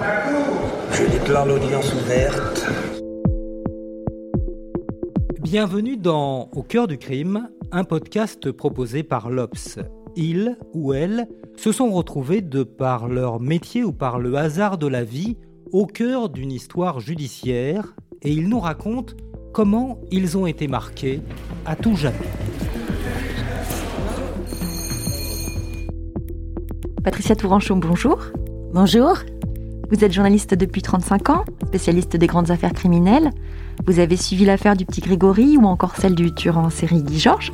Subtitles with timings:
[0.00, 2.66] Je déclare l'audience ouverte.
[5.42, 9.78] Bienvenue dans Au cœur du crime, un podcast proposé par l'Obs.
[10.16, 14.86] Ils ou elles se sont retrouvés de par leur métier ou par le hasard de
[14.86, 15.36] la vie
[15.70, 19.14] au cœur d'une histoire judiciaire et ils nous racontent
[19.52, 21.20] comment ils ont été marqués
[21.66, 22.16] à tout jamais.
[27.04, 28.18] Patricia Touranchon, bonjour.
[28.72, 29.18] Bonjour.
[29.90, 33.32] Vous êtes journaliste depuis 35 ans, spécialiste des grandes affaires criminelles.
[33.86, 37.18] Vous avez suivi l'affaire du petit Grégory ou encore celle du tueur en série Guy
[37.18, 37.50] Georges.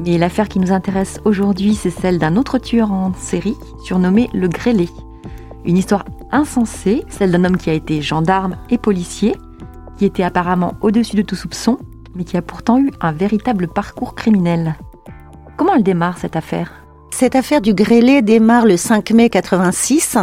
[0.00, 4.48] Mais l'affaire qui nous intéresse aujourd'hui, c'est celle d'un autre tueur en série, surnommé le
[4.48, 4.88] Grêlé.
[5.64, 9.36] Une histoire insensée, celle d'un homme qui a été gendarme et policier,
[9.96, 11.78] qui était apparemment au-dessus de tout soupçon,
[12.16, 14.74] mais qui a pourtant eu un véritable parcours criminel.
[15.56, 16.72] Comment elle démarre cette affaire?
[17.12, 20.18] Cette affaire du Grêlé démarre le 5 mai 86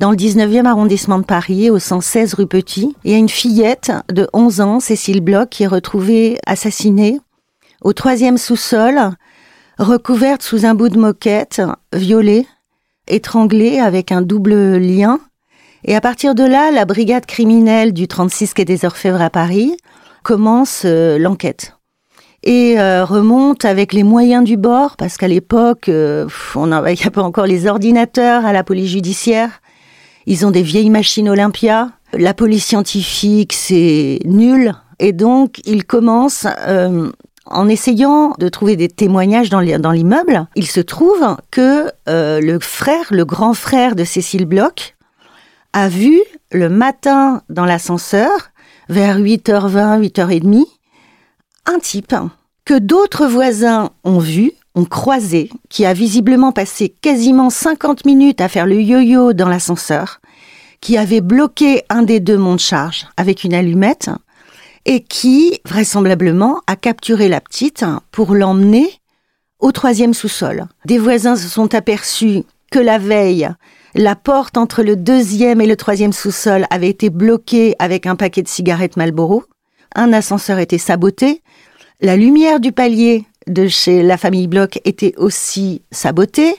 [0.00, 2.96] dans le 19e arrondissement de Paris, au 116 rue Petit.
[3.04, 7.20] Il y a une fillette de 11 ans, Cécile Bloch, qui est retrouvée assassinée
[7.82, 8.98] au troisième sous-sol,
[9.78, 11.60] recouverte sous un bout de moquette,
[11.92, 12.46] violée,
[13.08, 15.20] étranglée avec un double lien.
[15.84, 19.76] Et à partir de là, la brigade criminelle du 36 quai des Orfèvres à Paris
[20.22, 21.74] commence euh, l'enquête
[22.42, 27.10] et euh, remonte avec les moyens du bord, parce qu'à l'époque, euh, on il n'y
[27.10, 29.60] pas encore les ordinateurs à la police judiciaire.
[30.26, 31.90] Ils ont des vieilles machines Olympia.
[32.12, 34.74] La police scientifique, c'est nul.
[34.98, 37.10] Et donc, ils commencent euh,
[37.46, 40.46] en essayant de trouver des témoignages dans l'immeuble.
[40.56, 44.94] Il se trouve que euh, le frère, le grand frère de Cécile Bloch,
[45.72, 46.20] a vu
[46.52, 48.50] le matin dans l'ascenseur,
[48.88, 50.64] vers 8h20, 8h30,
[51.66, 52.14] un type
[52.64, 58.48] que d'autres voisins ont vu, ont croisé, qui a visiblement passé quasiment 50 minutes à
[58.48, 60.20] faire le yo-yo dans l'ascenseur,
[60.80, 64.10] qui avait bloqué un des deux monts de charge avec une allumette,
[64.86, 68.88] et qui, vraisemblablement, a capturé la petite pour l'emmener
[69.58, 70.66] au troisième sous-sol.
[70.86, 73.50] Des voisins se sont aperçus que la veille,
[73.94, 78.42] la porte entre le deuxième et le troisième sous-sol avait été bloquée avec un paquet
[78.42, 79.44] de cigarettes Marlboro.
[79.96, 81.42] Un ascenseur était saboté.
[82.00, 86.54] La lumière du palier de chez la famille Bloch était aussi sabotée.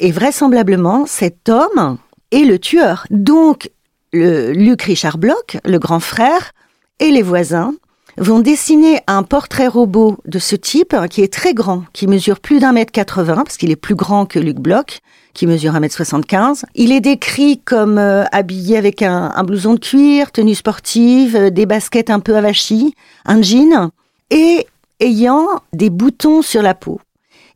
[0.00, 1.98] Et vraisemblablement, cet homme
[2.30, 3.06] est le tueur.
[3.10, 3.70] Donc,
[4.12, 6.52] le Luc Richard Bloch, le grand frère,
[6.98, 7.74] et les voisins
[8.18, 12.60] vont dessiner un portrait robot de ce type qui est très grand, qui mesure plus
[12.60, 15.00] d'un mètre 80 parce qu'il est plus grand que Luc Bloch,
[15.32, 16.66] qui mesure un mètre 75.
[16.74, 21.50] Il est décrit comme euh, habillé avec un, un, blouson de cuir, tenue sportive, euh,
[21.50, 23.90] des baskets un peu avachis, un jean
[24.30, 24.66] et
[25.02, 27.00] ayant des boutons sur la peau.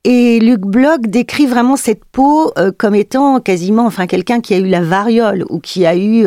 [0.04, 4.58] Et Luc Bloch décrit vraiment cette peau euh, comme étant quasiment, enfin, quelqu'un qui a
[4.58, 6.26] eu la variole ou qui a eu,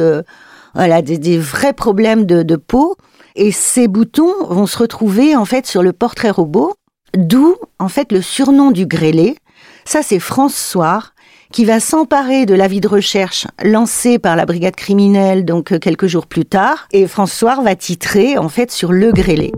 [0.75, 2.95] voilà, des, vrais problèmes de, peau.
[3.35, 6.73] Et ces boutons vont se retrouver en fait sur le portrait robot,
[7.15, 9.37] d'où en fait le surnom du grêlé.
[9.85, 11.03] Ça c'est François
[11.51, 16.07] qui va s'emparer de l'avis de recherche lancé par la brigade criminelle donc euh, quelques
[16.07, 19.51] jours plus tard et François va titrer en fait sur le grêlé.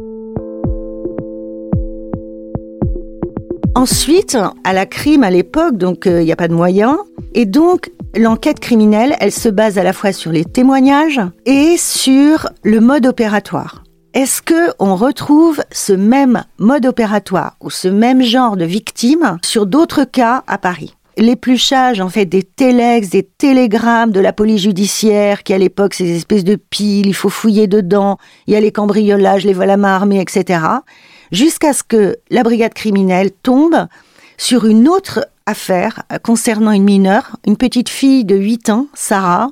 [3.73, 6.97] Ensuite, à la crime à l'époque, donc il euh, n'y a pas de moyens.
[7.33, 12.49] Et donc, l'enquête criminelle, elle se base à la fois sur les témoignages et sur
[12.63, 13.83] le mode opératoire.
[14.13, 19.65] Est-ce que on retrouve ce même mode opératoire ou ce même genre de victime sur
[19.65, 20.97] d'autres cas à Paris?
[21.17, 26.13] L'épluchage, en fait, des téléx, des télégrammes de la police judiciaire, qui à l'époque, ces
[26.13, 28.17] espèces de piles, il faut fouiller dedans,
[28.47, 30.59] il y a les cambriolages, les vols à main armée, etc
[31.31, 33.87] jusqu'à ce que la brigade criminelle tombe
[34.37, 39.51] sur une autre affaire concernant une mineure, une petite fille de 8 ans, Sarah,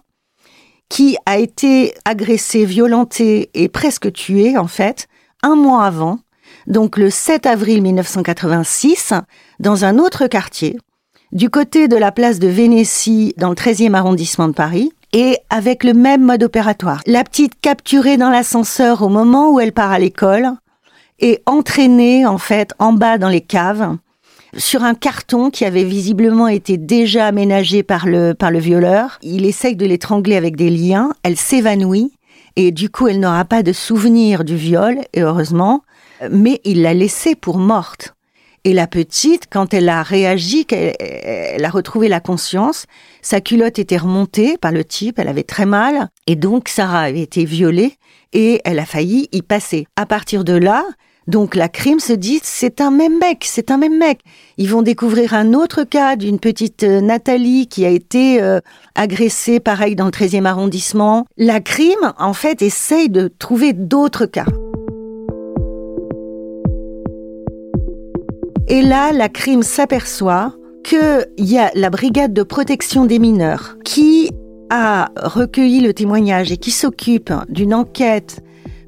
[0.89, 5.07] qui a été agressée, violentée et presque tuée, en fait,
[5.43, 6.19] un mois avant,
[6.67, 9.13] donc le 7 avril 1986,
[9.59, 10.77] dans un autre quartier,
[11.31, 15.83] du côté de la place de Vénétie, dans le 13e arrondissement de Paris, et avec
[15.83, 17.01] le même mode opératoire.
[17.05, 20.51] La petite capturée dans l'ascenseur au moment où elle part à l'école,
[21.19, 23.95] et entraînée en fait en bas dans les caves
[24.57, 29.19] sur un carton qui avait visiblement été déjà aménagé par le, par le violeur.
[29.21, 31.13] Il essaye de l'étrangler avec des liens.
[31.21, 32.13] Elle s'évanouit
[32.55, 35.83] et du coup, elle n'aura pas de souvenir du viol, et heureusement,
[36.29, 38.15] mais il l'a laissée pour morte.
[38.65, 42.85] Et la petite, quand elle a réagi, qu'elle a retrouvé la conscience,
[43.21, 47.21] sa culotte était remontée par le type, elle avait très mal, et donc Sarah avait
[47.21, 47.95] été violée,
[48.33, 49.87] et elle a failli y passer.
[49.95, 50.83] À partir de là,
[51.29, 54.21] donc la crime se dit, c'est un même mec, c'est un même mec.
[54.57, 58.59] Ils vont découvrir un autre cas d'une petite euh, Nathalie qui a été euh,
[58.95, 61.27] agressée, pareil, dans le 13e arrondissement.
[61.37, 64.47] La crime, en fait, essaye de trouver d'autres cas.
[68.67, 74.31] Et là, la crime s'aperçoit qu'il y a la brigade de protection des mineurs qui
[74.71, 78.41] a recueilli le témoignage et qui s'occupe d'une enquête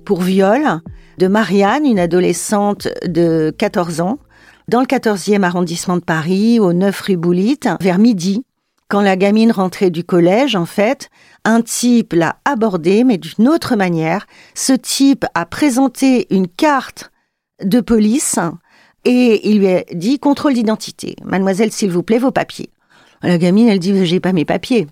[0.05, 0.81] pour viol
[1.21, 4.18] de Marianne, une adolescente de 14 ans,
[4.68, 8.44] dans le 14e arrondissement de Paris, au 9 rue Boulit, vers midi.
[8.88, 11.09] Quand la gamine rentrait du collège, en fait,
[11.45, 14.25] un type l'a abordée, mais d'une autre manière.
[14.56, 17.12] Ce type a présenté une carte
[17.63, 18.39] de police
[19.06, 21.15] et il lui a dit contrôle d'identité.
[21.24, 22.71] Mademoiselle, s'il vous plaît, vos papiers.
[23.21, 24.88] La gamine, elle dit, j'ai pas mes papiers.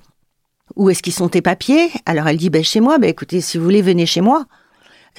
[0.76, 1.90] Où est-ce qu'ils sont tes papiers?
[2.06, 3.00] Alors elle dit, ben, chez moi.
[3.00, 4.46] Ben, écoutez, si vous voulez, venez chez moi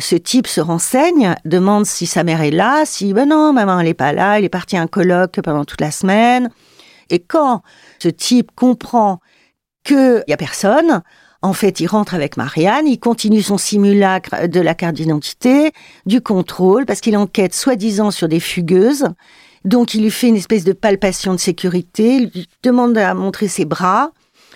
[0.00, 3.88] ce type se renseigne, demande si sa mère est là, si ben non, maman elle
[3.88, 6.50] est pas là, elle est partie à un colloque pendant toute la semaine.
[7.11, 7.62] Et quand
[7.99, 9.20] ce type comprend
[9.85, 11.02] qu'il y a personne,
[11.43, 15.73] en fait, il rentre avec Marianne, il continue son simulacre de la carte d'identité,
[16.05, 19.08] du contrôle, parce qu'il enquête soi-disant sur des fugueuses.
[19.64, 23.49] Donc, il lui fait une espèce de palpation de sécurité, il lui demande à montrer
[23.49, 24.12] ses bras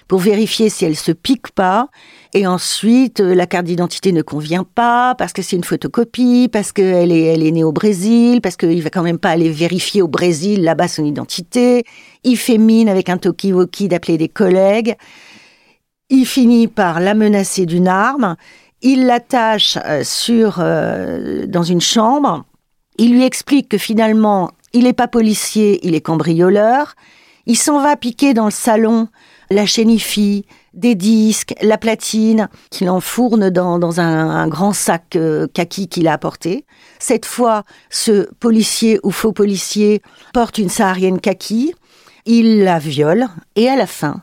[0.09, 1.89] pour vérifier si elle se pique pas.
[2.33, 6.73] Et ensuite, euh, la carte d'identité ne convient pas parce que c'est une photocopie, parce
[6.73, 10.03] qu'elle est, elle est née au Brésil, parce qu'il va quand même pas aller vérifier
[10.03, 11.85] au Brésil là-bas son identité.
[12.25, 14.97] Il fait mine avec un talkie-walkie d'appeler des collègues.
[16.11, 18.37] Il finit par la menacer d'une arme.
[18.83, 22.45] Il l'attache euh, sur euh, dans une chambre.
[22.99, 26.95] Il lui explique que finalement, il n'est pas policier, il est cambrioleur.
[27.47, 29.09] Il s'en va piquer dans le salon
[29.50, 35.88] la chénifie, des disques, la platine, qu'il enfourne dans, dans un, grand sac euh, kaki
[35.88, 36.64] qu'il a apporté.
[36.99, 40.02] Cette fois, ce policier ou faux policier
[40.32, 41.75] porte une saharienne kaki,
[42.26, 44.23] il la viole et à la fin,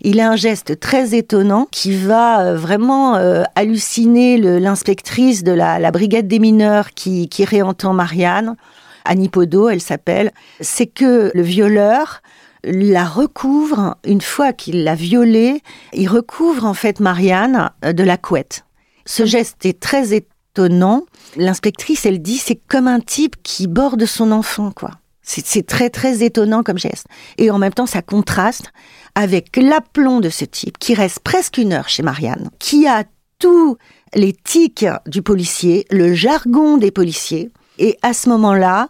[0.00, 5.90] il a un geste très étonnant qui va euh, vraiment euh, halluciner l'inspectrice de la,
[5.92, 8.56] brigade des mineurs qui, qui réentend Marianne.
[9.04, 10.32] Annie Podo, elle s'appelle.
[10.60, 12.22] C'est que le violeur
[12.64, 15.62] la recouvre, une fois qu'il l'a violée,
[15.92, 18.64] il recouvre en fait Marianne euh, de la couette.
[19.04, 21.02] Ce geste est très étonnant.
[21.36, 24.90] L'inspectrice, elle dit, c'est comme un type qui borde son enfant, quoi.
[25.24, 27.06] C'est très très étonnant comme geste.
[27.38, 28.72] Et en même temps, ça contraste
[29.14, 33.04] avec l'aplomb de ce type qui reste presque une heure chez Marianne, qui a
[33.38, 33.76] tous
[34.14, 37.50] les tics du policier, le jargon des policiers.
[37.78, 38.88] Et à ce moment-là,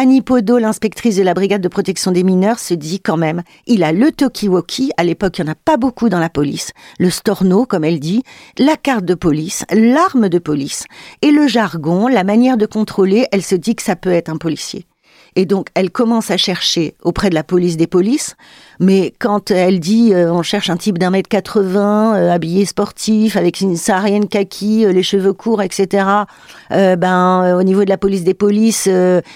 [0.00, 3.82] Annie Podo, l'inspectrice de la brigade de protection des mineurs, se dit quand même, il
[3.82, 7.10] a le talkie-walkie, à l'époque il n'y en a pas beaucoup dans la police, le
[7.10, 8.22] storno, comme elle dit,
[8.58, 10.84] la carte de police, l'arme de police,
[11.20, 14.36] et le jargon, la manière de contrôler, elle se dit que ça peut être un
[14.36, 14.86] policier.
[15.38, 18.34] Et donc, elle commence à chercher auprès de la police des polices.
[18.80, 23.36] Mais quand elle dit euh, on cherche un type d'un mètre 80, euh, habillé sportif,
[23.36, 26.06] avec une saharienne kaki, euh, les cheveux courts, etc.
[26.70, 28.88] ben, au niveau de la police des polices,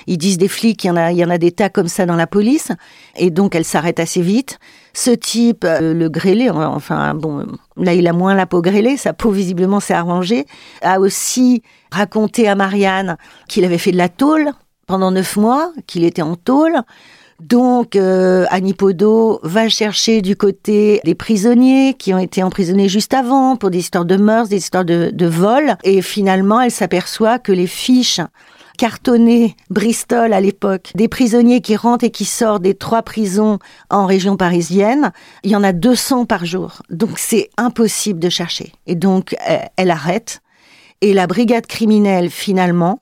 [0.09, 1.87] ils disent des flics, il y en a, il y en a des tas comme
[1.87, 2.73] ça dans la police.
[3.17, 4.59] Et donc, elle s'arrête assez vite.
[4.95, 9.31] Ce type, le grêlé, enfin bon, là il a moins la peau grêlée, sa peau
[9.31, 10.47] visiblement s'est arrangée,
[10.83, 11.63] a aussi
[11.93, 13.17] raconté à Marianne
[13.49, 14.53] qu'il avait fait de la tôle
[14.87, 16.83] pendant neuf mois qu'il était en tôle.
[17.43, 18.77] Donc, euh, Annie
[19.43, 24.05] va chercher du côté des prisonniers qui ont été emprisonnés juste avant pour des histoires
[24.05, 25.77] de mœurs, des histoires de, de vol.
[25.83, 28.21] Et finalement, elle s'aperçoit que les fiches
[28.79, 33.59] cartonnées Bristol à l'époque, des prisonniers qui rentrent et qui sortent des trois prisons
[33.91, 35.13] en région parisienne,
[35.43, 36.83] il y en a 200 par jour.
[36.91, 38.73] Donc, c'est impossible de chercher.
[38.87, 39.35] Et donc,
[39.77, 40.43] elle arrête.
[41.01, 43.02] Et la brigade criminelle, finalement,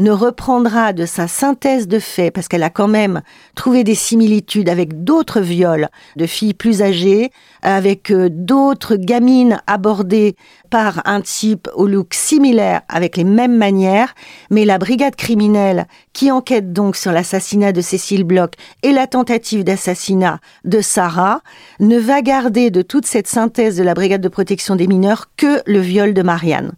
[0.00, 3.20] ne reprendra de sa synthèse de faits, parce qu'elle a quand même
[3.54, 7.30] trouvé des similitudes avec d'autres viols de filles plus âgées,
[7.62, 10.36] avec euh, d'autres gamines abordées
[10.70, 14.14] par un type au look similaire, avec les mêmes manières,
[14.50, 19.64] mais la brigade criminelle, qui enquête donc sur l'assassinat de Cécile Bloch et la tentative
[19.64, 21.42] d'assassinat de Sarah,
[21.78, 25.60] ne va garder de toute cette synthèse de la brigade de protection des mineurs que
[25.66, 26.72] le viol de Marianne.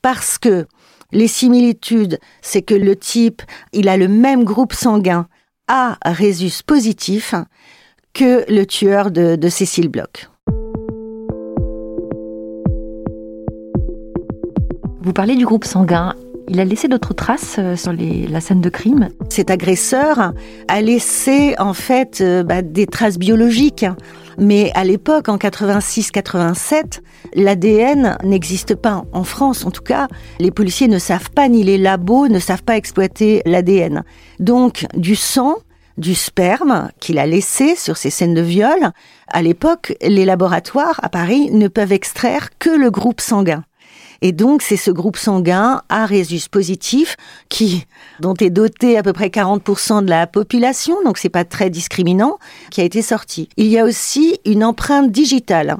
[0.00, 0.66] Parce que
[1.12, 3.42] les similitudes, c'est que le type,
[3.72, 5.26] il a le même groupe sanguin
[5.68, 7.34] A résus positif
[8.14, 10.28] que le tueur de, de Cécile Bloch.
[15.04, 16.14] Vous parlez du groupe sanguin.
[16.48, 19.08] Il a laissé d'autres traces euh, sur la scène de crime?
[19.30, 20.32] Cet agresseur
[20.68, 23.86] a laissé en fait euh, bah, des traces biologiques.
[24.38, 27.00] Mais à l'époque, en 86-87,
[27.34, 29.64] l'ADN n'existe pas en France.
[29.64, 30.08] En tout cas,
[30.38, 34.04] les policiers ne savent pas, ni les labos ne savent pas exploiter l'ADN.
[34.38, 35.56] Donc, du sang,
[35.98, 38.92] du sperme qu'il a laissé sur ces scènes de viol,
[39.28, 43.64] à l'époque, les laboratoires à Paris ne peuvent extraire que le groupe sanguin.
[44.22, 47.16] Et donc, c'est ce groupe sanguin à résus positif
[47.48, 47.84] qui,
[48.20, 52.38] dont est doté à peu près 40% de la population, donc c'est pas très discriminant,
[52.70, 53.48] qui a été sorti.
[53.56, 55.76] Il y a aussi une empreinte digitale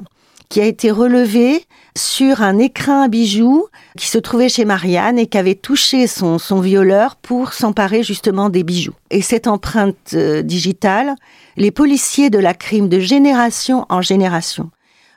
[0.49, 1.65] qui a été relevée
[1.97, 3.65] sur un écrin à bijoux
[3.97, 8.49] qui se trouvait chez Marianne et qui avait touché son, son violeur pour s'emparer justement
[8.49, 8.93] des bijoux.
[9.09, 11.15] Et cette empreinte euh, digitale,
[11.55, 14.69] les policiers de la crime de génération en génération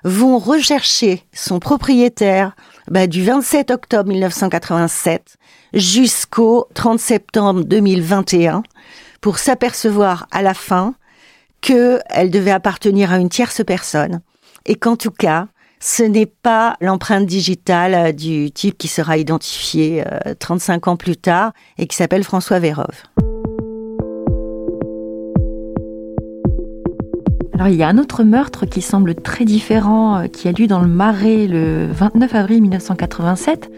[0.05, 2.55] vont rechercher son propriétaire
[2.91, 5.37] bah, du 27 octobre 1987
[5.75, 8.63] jusqu'au 30 septembre 2021
[9.21, 10.95] pour s'apercevoir à la fin
[11.61, 14.21] qu'elle devait appartenir à une tierce personne
[14.67, 15.49] et qu'en tout cas,
[15.81, 20.05] ce n'est pas l'empreinte digitale euh, du type qui sera identifié
[20.39, 23.03] 35 euh, ans plus tard et qui s'appelle François Vérove.
[27.57, 30.67] Alors il y a un autre meurtre qui semble très différent, euh, qui a lieu
[30.67, 33.73] dans le Marais le 29 avril 1987.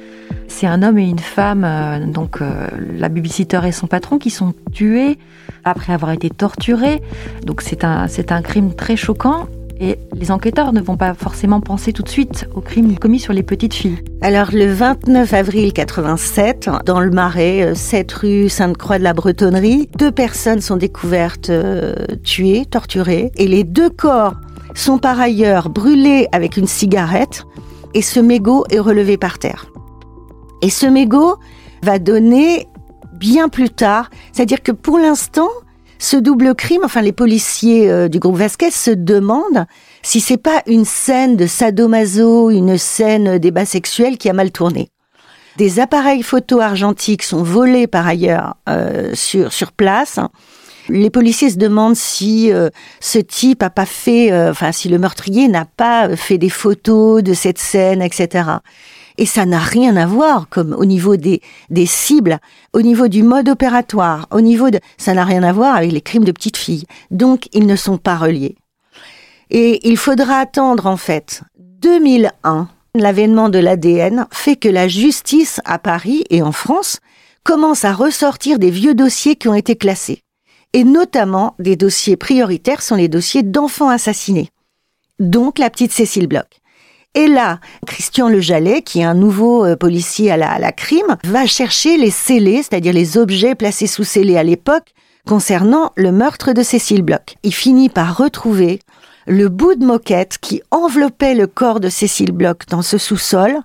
[0.48, 2.66] C'est un homme et une femme, euh, donc euh,
[2.96, 5.16] la babysitter et son patron, qui sont tués
[5.62, 7.00] après avoir été torturés.
[7.46, 9.46] Donc c'est un, c'est un crime très choquant.
[9.80, 13.32] Et les enquêteurs ne vont pas forcément penser tout de suite au crime commis sur
[13.32, 13.98] les petites filles.
[14.20, 19.88] Alors le 29 avril 87, dans le Marais, 7 euh, rue Sainte-Croix de la Bretonnerie,
[19.96, 21.94] deux personnes sont découvertes euh,
[22.24, 24.34] tuées, torturées, et les deux corps
[24.74, 27.44] sont par ailleurs brûlés avec une cigarette,
[27.94, 29.66] et ce mégot est relevé par terre.
[30.60, 31.36] Et ce mégot
[31.84, 32.66] va donner
[33.14, 35.48] bien plus tard, c'est-à-dire que pour l'instant,
[35.98, 39.66] ce double crime, enfin les policiers euh, du groupe Vasquez se demandent
[40.02, 44.90] si c'est pas une scène de sadomaso, une scène débat sexuel qui a mal tourné.
[45.56, 50.20] Des appareils photo argentiques sont volés par ailleurs euh, sur sur place.
[50.88, 55.48] Les policiers se demandent si euh, ce type a pas fait, enfin si le meurtrier
[55.48, 58.44] n'a pas fait des photos de cette scène, etc.
[59.18, 61.42] Et ça n'a rien à voir, comme au niveau des,
[61.86, 62.38] cibles,
[62.72, 66.00] au niveau du mode opératoire, au niveau de, ça n'a rien à voir avec les
[66.00, 66.84] crimes de petites filles.
[67.10, 68.54] Donc, ils ne sont pas reliés.
[69.50, 72.68] Et il faudra attendre, en fait, 2001.
[72.94, 77.00] L'avènement de l'ADN fait que la justice à Paris et en France
[77.42, 80.22] commence à ressortir des vieux dossiers qui ont été classés.
[80.74, 84.50] Et notamment, des dossiers prioritaires sont les dossiers d'enfants assassinés.
[85.18, 86.57] Donc, la petite Cécile Bloch.
[87.18, 91.96] Et là, Christian Lejalet, qui est un nouveau euh, policier à la, crime, va chercher
[91.96, 94.94] les scellés, c'est-à-dire les objets placés sous scellés à l'époque,
[95.26, 97.34] concernant le meurtre de Cécile Bloch.
[97.42, 98.78] Il finit par retrouver
[99.26, 103.62] le bout de moquette qui enveloppait le corps de Cécile Bloch dans ce sous-sol,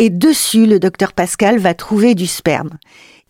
[0.00, 2.70] et dessus, le docteur Pascal va trouver du sperme.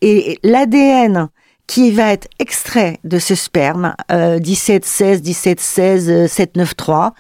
[0.01, 1.29] Et l'ADN
[1.67, 7.13] qui va être extrait de ce sperme, euh, 17-16, 17-16, 7-9-3,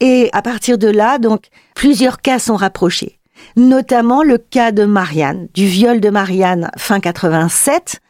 [0.00, 3.18] et à partir de là, donc, plusieurs cas sont rapprochés.
[3.56, 8.00] Notamment le cas de Marianne, du viol de Marianne fin 87,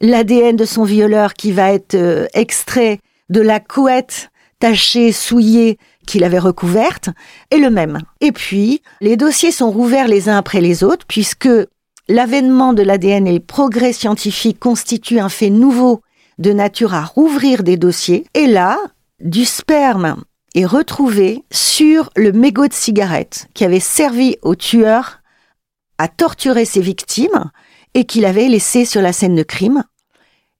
[0.00, 6.24] l'ADN de son violeur qui va être euh, extrait de la couette tachée, souillée qu'il
[6.24, 7.10] avait recouverte,
[7.50, 8.00] est le même.
[8.20, 11.48] Et puis, les dossiers sont rouverts les uns après les autres, puisque
[12.08, 16.00] l'avènement de l'ADN et le progrès scientifique constituent un fait nouveau
[16.38, 18.24] de nature à rouvrir des dossiers.
[18.34, 18.78] Et là,
[19.20, 20.16] du sperme
[20.64, 25.20] retrouvé sur le mégot de cigarette qui avait servi au tueur
[25.98, 27.50] à torturer ses victimes
[27.94, 29.84] et qu'il avait laissé sur la scène de crime.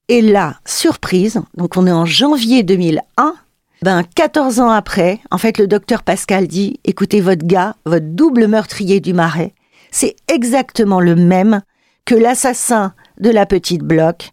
[0.09, 3.35] Et là, surprise, donc on est en janvier 2001,
[3.83, 8.49] ben 14 ans après, en fait le docteur Pascal dit, écoutez votre gars, votre double
[8.49, 9.55] meurtrier du marais,
[9.91, 11.63] c'est exactement le même
[12.05, 14.31] que l'assassin de la petite bloc,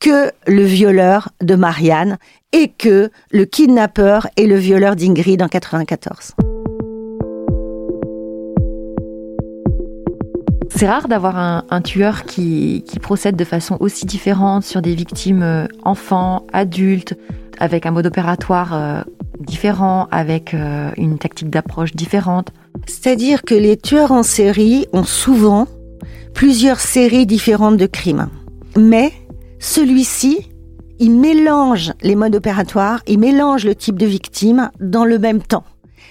[0.00, 2.18] que le violeur de Marianne
[2.52, 6.34] et que le kidnappeur est le violeur d'Ingrid en 94.
[10.70, 15.66] C'est rare d'avoir un, tueur qui, procède de façon aussi différente sur des victimes euh,
[15.82, 17.16] enfants, adultes,
[17.58, 19.02] avec un mode opératoire euh,
[19.40, 22.52] différent, avec euh, une tactique d'approche différente.
[22.86, 25.66] C'est-à-dire que les tueurs en série ont souvent
[26.32, 28.28] plusieurs séries différentes de crimes.
[28.76, 29.12] Mais
[29.58, 30.48] celui-ci,
[30.98, 35.64] il mélange les modes opératoires, il mélange le type de victime dans le même temps.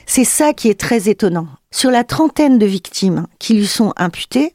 [0.06, 1.48] C'est ça qui est très étonnant.
[1.72, 4.54] Sur la trentaine de victimes qui lui sont imputées,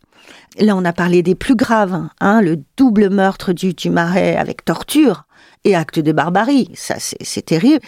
[0.58, 4.64] là on a parlé des plus graves, hein, le double meurtre du, du marais avec
[4.64, 5.24] torture
[5.64, 7.84] et acte de barbarie, ça c'est terrible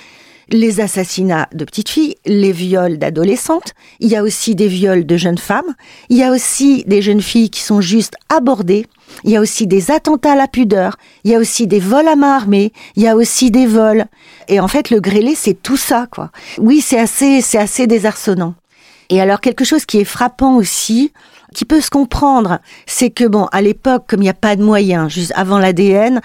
[0.51, 5.17] les assassinats de petites filles, les viols d'adolescentes, il y a aussi des viols de
[5.17, 5.75] jeunes femmes,
[6.09, 8.87] il y a aussi des jeunes filles qui sont juste abordées,
[9.25, 12.09] il y a aussi des attentats à la pudeur, il y a aussi des vols
[12.09, 14.07] à main armée, il y a aussi des vols.
[14.49, 16.31] Et en fait, le grêlé, c'est tout ça, quoi.
[16.59, 18.55] Oui, c'est assez, c'est assez désarçonnant.
[19.11, 21.13] Et alors, quelque chose qui est frappant aussi,
[21.55, 24.65] qui peut se comprendre, c'est que bon, à l'époque, comme il n'y a pas de
[24.65, 26.21] moyens, juste avant l'ADN,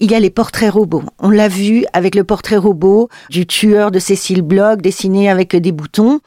[0.00, 1.02] il y a les portraits robots.
[1.18, 5.72] On l'a vu avec le portrait robot du tueur de Cécile Bloch dessiné avec des
[5.72, 6.20] boutons.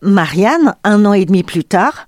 [0.00, 2.06] Marianne, un an et demi plus tard,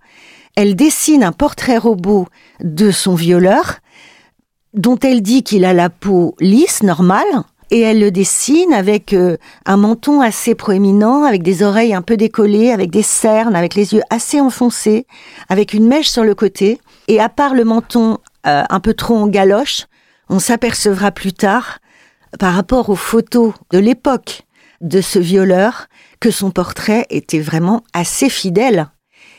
[0.54, 2.26] elle dessine un portrait robot
[2.62, 3.78] de son violeur
[4.74, 7.24] dont elle dit qu'il a la peau lisse, normale,
[7.70, 12.16] et elle le dessine avec euh, un menton assez proéminent, avec des oreilles un peu
[12.16, 15.06] décollées, avec des cernes, avec les yeux assez enfoncés,
[15.48, 19.16] avec une mèche sur le côté, et à part le menton euh, un peu trop
[19.16, 19.86] en galoche,
[20.28, 21.78] on s'apercevra plus tard,
[22.38, 24.42] par rapport aux photos de l'époque
[24.80, 25.88] de ce violeur,
[26.20, 28.88] que son portrait était vraiment assez fidèle.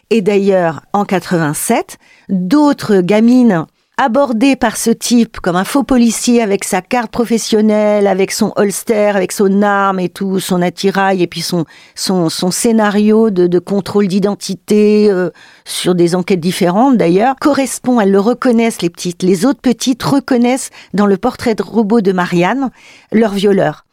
[0.09, 1.97] Et d'ailleurs, en 87,
[2.29, 3.65] d'autres gamines
[3.99, 9.11] abordé par ce type comme un faux policier avec sa carte professionnelle, avec son holster,
[9.13, 11.65] avec son arme et tout, son attirail et puis son
[11.95, 15.31] son, son scénario de, de contrôle d'identité euh,
[15.65, 20.69] sur des enquêtes différentes d'ailleurs correspond, elles le reconnaissent les petites, les autres petites reconnaissent
[20.93, 22.71] dans le portrait de robot de Marianne
[23.11, 23.85] leur violeur.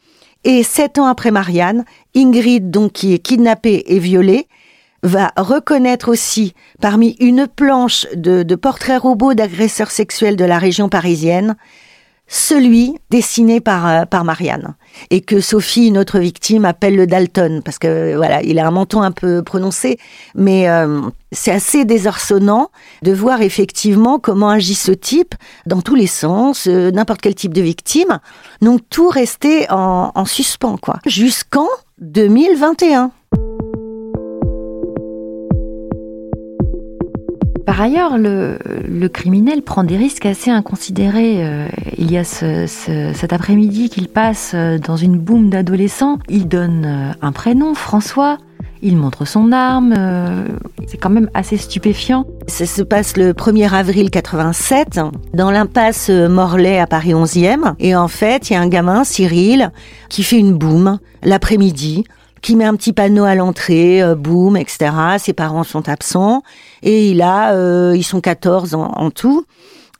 [0.45, 1.83] Et sept ans après Marianne,
[2.15, 4.47] Ingrid, donc qui est kidnappée et violée,
[5.07, 11.55] va reconnaître aussi parmi une planche de, portraits robots d'agresseurs sexuels de la région parisienne
[12.29, 14.75] celui dessiné par, euh, par Marianne
[15.11, 18.71] et que Sophie, une autre victime, appelle le Dalton parce que voilà, il a un
[18.71, 19.97] menton un peu prononcé,
[20.35, 21.01] mais euh,
[21.31, 22.69] c'est assez désarçonnant
[23.01, 27.53] de voir effectivement comment agit ce type dans tous les sens, euh, n'importe quel type
[27.53, 28.19] de victime.
[28.61, 33.11] Donc tout restait en, en suspens quoi, jusqu'en 2021.
[37.67, 41.45] Par ailleurs, le, criminel prend des risques assez inconsidérés.
[41.45, 46.17] Euh, il y a cet après-midi qu'il passe euh, dans une boum d'adolescents.
[46.29, 48.37] Il donne euh, un prénom, François.
[48.81, 49.95] Il montre son arme.
[50.87, 52.25] C'est quand même assez stupéfiant.
[52.47, 55.01] Ça se passe le 1er avril 87
[55.33, 57.73] dans l'impasse Morlaix à Paris 11e.
[57.79, 59.71] Et en fait, il y a un gamin, Cyril,
[60.09, 62.05] qui fait une boum l'après-midi
[62.41, 64.91] qui met un petit panneau à l'entrée, euh, boum, etc.
[65.19, 66.43] Ses parents sont absents
[66.83, 69.45] et il a, euh, ils sont 14 en, tout.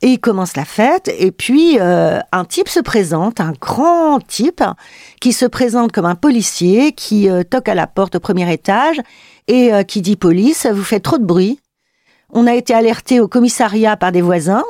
[0.00, 4.62] Et il commence la fête, et puis euh, un type se présente, un grand type,
[5.20, 9.00] qui se présente comme un policier, qui toque à la porte au premier étage,
[9.48, 11.58] et qui dit police, vous faites trop de bruit.
[12.32, 14.62] On a été alerté au commissariat par des voisins,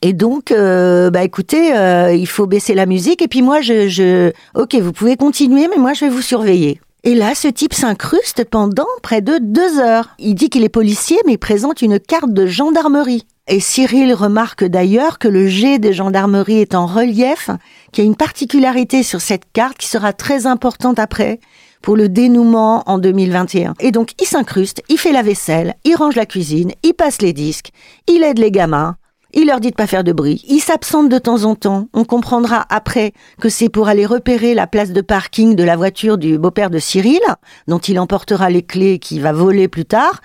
[0.00, 1.72] et donc, bah écoutez,
[2.16, 5.78] il faut baisser la musique, et puis moi, je, je, ok, vous pouvez continuer, mais
[5.78, 6.80] moi, je vais vous surveiller.
[7.04, 10.10] Et là, ce type s'incruste pendant près de deux heures.
[10.20, 13.26] Il dit qu'il est policier, mais présente une carte de gendarmerie.
[13.48, 17.50] Et Cyril remarque d'ailleurs que le G de gendarmerie est en relief,
[17.90, 21.40] qu'il y a une particularité sur cette carte qui sera très importante après
[21.82, 23.74] pour le dénouement en 2021.
[23.80, 27.32] Et donc, il s'incruste, il fait la vaisselle, il range la cuisine, il passe les
[27.32, 27.72] disques,
[28.06, 28.96] il aide les gamins,
[29.34, 30.44] il leur dit de pas faire de bruit.
[30.48, 31.88] Il s'absente de temps en temps.
[31.94, 36.18] On comprendra après que c'est pour aller repérer la place de parking de la voiture
[36.18, 37.20] du beau-père de Cyril,
[37.66, 40.20] dont il emportera les clés qui va voler plus tard.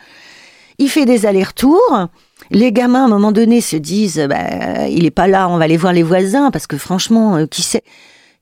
[0.78, 2.08] Il fait des allers-retours.
[2.52, 5.65] Les gamins, à un moment donné, se disent, bah, il est pas là, on va
[5.65, 7.84] aller voir les voisins, parce que franchement, euh, qui sait,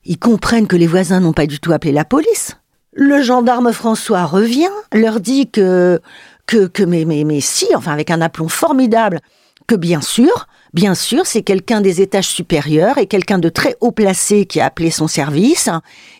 [0.04, 2.56] ils comprennent que les voisins n'ont pas du tout appelé la police.
[2.92, 6.00] Le gendarme François revient, leur dit que,
[6.46, 9.20] que, que, mais, mais, mais si, enfin, avec un aplomb formidable,
[9.66, 13.92] que bien sûr, Bien sûr, c'est quelqu'un des étages supérieurs et quelqu'un de très haut
[13.92, 15.70] placé qui a appelé son service.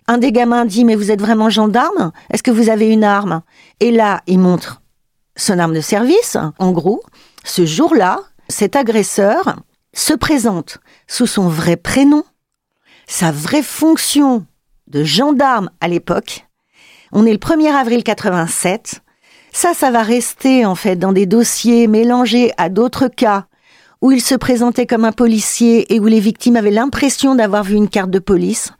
[0.08, 2.10] Un des gamins dit, mais vous êtes vraiment gendarme?
[2.32, 3.42] Est-ce que vous avez une arme?
[3.80, 4.80] Et là, il montre
[5.36, 6.38] son arme de service.
[6.58, 7.02] En gros,
[7.44, 9.56] ce jour-là, cet agresseur
[9.92, 12.24] se présente sous son vrai prénom,
[13.06, 14.46] sa vraie fonction
[14.86, 16.46] de gendarme à l'époque.
[17.12, 19.02] On est le 1er avril 87.
[19.52, 23.48] Ça, ça va rester en fait dans des dossiers mélangés à d'autres cas
[24.02, 27.74] où il se présentait comme un policier et où les victimes avaient l'impression d'avoir vu
[27.74, 28.72] une carte de police.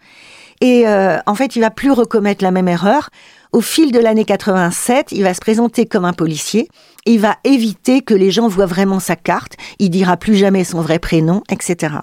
[0.61, 3.11] Et euh, en fait, il va plus recommettre la même erreur.
[3.53, 6.69] Au fil de l'année 87, il va se présenter comme un policier.
[7.05, 9.55] Il va éviter que les gens voient vraiment sa carte.
[9.79, 11.97] Il dira plus jamais son vrai prénom, etc.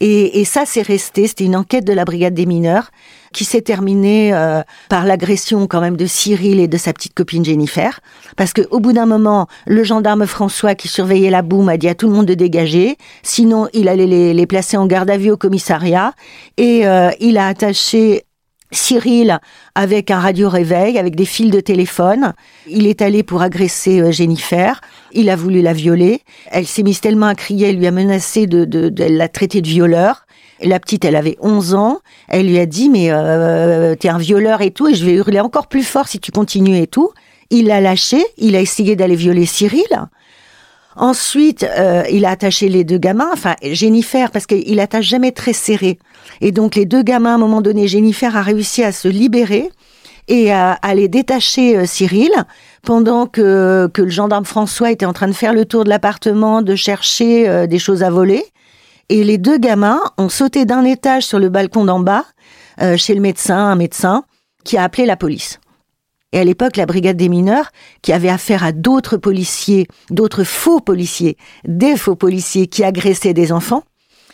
[0.00, 1.26] Et, et ça, c'est resté.
[1.26, 2.90] C'était une enquête de la brigade des mineurs
[3.32, 7.44] qui s'est terminée euh, par l'agression quand même de Cyril et de sa petite copine
[7.44, 8.00] Jennifer.
[8.36, 11.88] Parce que au bout d'un moment, le gendarme François qui surveillait la boum a dit
[11.88, 12.96] à tout le monde de dégager.
[13.22, 16.12] Sinon, il allait les, les placer en garde à vue au commissariat.
[16.56, 18.24] Et euh, il a attaché
[18.70, 19.38] Cyril
[19.74, 22.34] avec un radio réveil, avec des fils de téléphone.
[22.66, 24.80] Il est allé pour agresser euh, Jennifer.
[25.12, 26.22] Il a voulu la violer.
[26.50, 29.62] Elle s'est mise tellement à crier, elle lui a menacé de, de, de la traiter
[29.62, 30.26] de violeur.
[30.62, 32.00] La petite, elle avait 11 ans.
[32.28, 35.40] Elle lui a dit, mais euh, t'es un violeur et tout, et je vais hurler
[35.40, 37.10] encore plus fort si tu continues et tout.
[37.50, 38.22] Il l'a lâché.
[38.36, 40.08] Il a essayé d'aller violer Cyril.
[40.98, 45.52] Ensuite, euh, il a attaché les deux gamins, enfin Jennifer, parce qu'il attache jamais très
[45.52, 46.00] serré.
[46.40, 49.70] Et donc les deux gamins, à un moment donné, Jennifer a réussi à se libérer
[50.26, 52.32] et à aller détacher euh, Cyril
[52.82, 56.62] pendant que, que le gendarme François était en train de faire le tour de l'appartement,
[56.62, 58.44] de chercher euh, des choses à voler.
[59.08, 62.24] Et les deux gamins ont sauté d'un étage sur le balcon d'en bas,
[62.96, 64.24] chez le médecin, un médecin,
[64.64, 65.58] qui a appelé la police.
[66.32, 67.70] Et à l'époque, la brigade des mineurs,
[68.02, 73.50] qui avait affaire à d'autres policiers, d'autres faux policiers, des faux policiers qui agressaient des
[73.50, 73.82] enfants,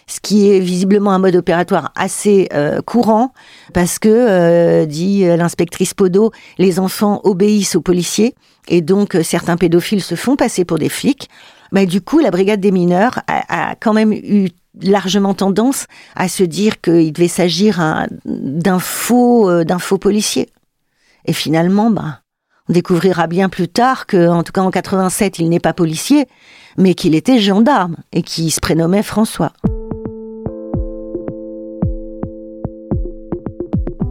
[0.09, 3.33] ce qui est visiblement un mode opératoire assez euh, courant,
[3.73, 8.35] parce que, euh, dit l'inspectrice Podo, les enfants obéissent aux policiers,
[8.67, 11.31] et donc euh, certains pédophiles se font passer pour des flics.
[11.71, 14.49] Mais du coup, la brigade des mineurs a, a quand même eu
[14.83, 20.49] largement tendance à se dire qu'il devait s'agir d'un faux, d'un faux policier.
[21.27, 22.21] Et finalement, bah,
[22.69, 26.27] on découvrira bien plus tard que, en tout cas en 87, il n'est pas policier,
[26.79, 29.53] mais qu'il était gendarme et qu'il se prénommait François.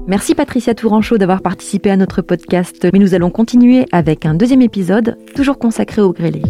[0.05, 4.61] Merci Patricia Touranchot d'avoir participé à notre podcast, mais nous allons continuer avec un deuxième
[4.61, 6.41] épisode, toujours consacré au grêlé.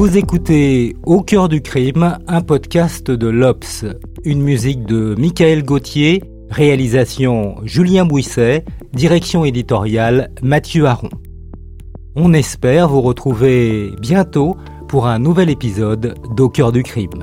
[0.00, 3.84] Vous écoutez Au cœur du crime, un podcast de l'Obs,
[4.24, 11.10] une musique de Michael Gauthier, réalisation Julien Bouisset, direction éditoriale Mathieu Aron.
[12.16, 14.56] On espère vous retrouver bientôt
[14.88, 17.22] pour un nouvel épisode d'Au cœur du crime.